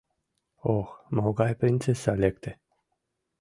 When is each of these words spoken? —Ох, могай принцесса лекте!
—Ох, 0.75 0.89
могай 1.15 1.53
принцесса 1.59 2.13
лекте! 2.23 2.51